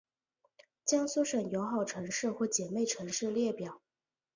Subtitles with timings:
[0.83, 3.83] 江苏省友好城市或姐妹城市列表